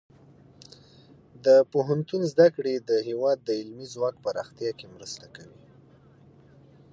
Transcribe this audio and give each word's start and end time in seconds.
د 1.45 1.47
پوهنتون 1.71 2.21
زده 2.31 2.47
کړې 2.55 2.73
د 2.89 2.91
هیواد 3.07 3.37
د 3.43 3.49
علمي 3.59 3.87
ځواک 3.93 4.15
پراختیا 4.25 4.71
کې 4.79 4.85
مرسته 4.95 5.25
کوي. 5.35 5.59